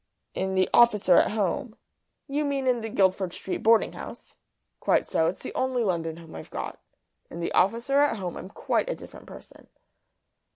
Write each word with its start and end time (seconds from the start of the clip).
"In 0.33 0.55
the 0.55 0.67
office 0.73 1.07
or 1.09 1.17
at 1.17 1.29
home" 1.29 1.75
"You 2.35 2.43
mean 2.43 2.65
in 2.65 2.81
the 2.81 2.89
Guildford 2.89 3.33
Street 3.33 3.59
boarding 3.61 3.93
house?" 3.93 4.35
"Quite 4.79 5.05
so. 5.05 5.27
It's 5.27 5.37
the 5.37 5.53
only 5.53 5.83
London 5.83 6.17
home 6.17 6.33
I've 6.33 6.49
got. 6.49 6.79
In 7.29 7.39
the 7.39 7.51
office 7.51 7.87
or 7.87 7.99
at 7.99 8.17
home 8.17 8.35
I'm 8.35 8.49
quite 8.49 8.89
a 8.89 8.95
different 8.95 9.27
person." 9.27 9.67